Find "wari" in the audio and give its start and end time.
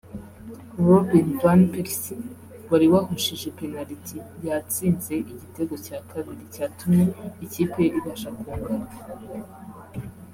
2.69-2.87